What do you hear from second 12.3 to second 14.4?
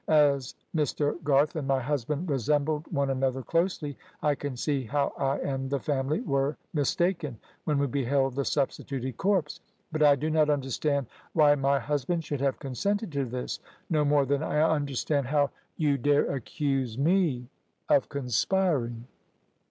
have consented to this, no more